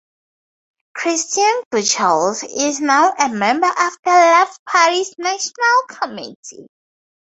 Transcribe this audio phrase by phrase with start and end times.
[0.95, 6.65] Christine Buchholz is now a member of the Left Party's National Committee.